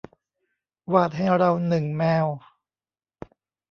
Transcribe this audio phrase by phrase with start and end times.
[0.93, 2.27] วาดให้เราหนึ่งแมว